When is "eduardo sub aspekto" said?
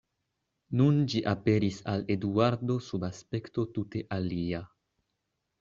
2.15-3.67